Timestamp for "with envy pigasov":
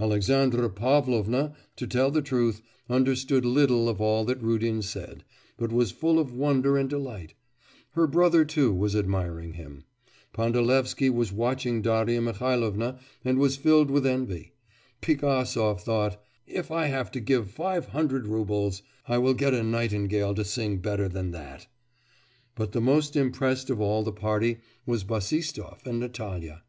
13.90-15.82